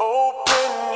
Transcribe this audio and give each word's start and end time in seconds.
Open 0.00 0.87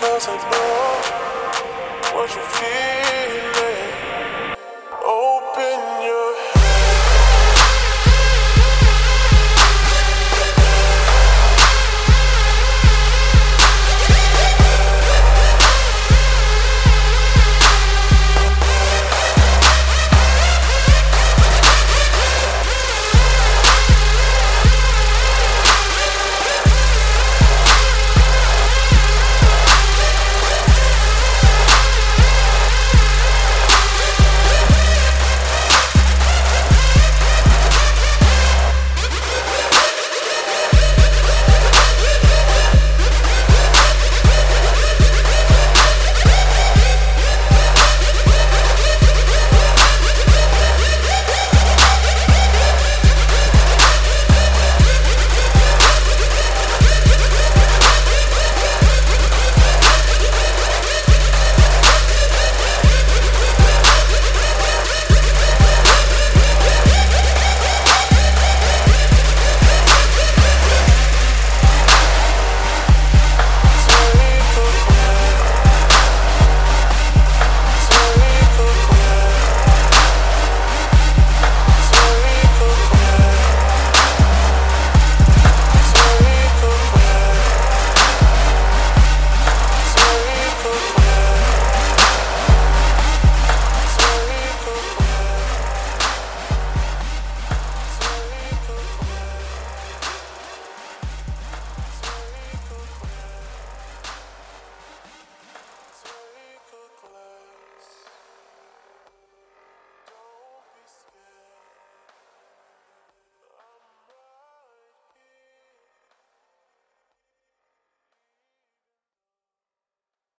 cause 0.00 0.28
I 0.28 0.36
know 0.50 2.16
what 2.16 2.34
you're 2.34 2.50
feeling. 2.58 3.69